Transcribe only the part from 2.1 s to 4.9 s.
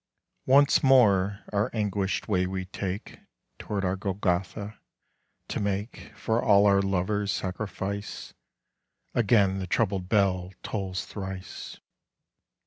way we take Toward our Golgotha,